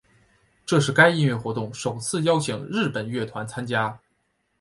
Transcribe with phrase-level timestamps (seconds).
[0.65, 3.95] 这是该音乐活动首次邀请日本乐团参加。